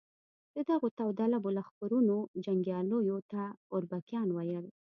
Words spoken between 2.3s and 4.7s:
جنګیالیو ته اربکیان ویل.